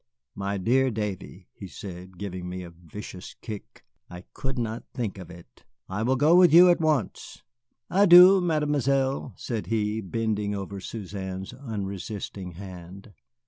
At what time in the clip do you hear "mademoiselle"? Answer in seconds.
8.41-9.35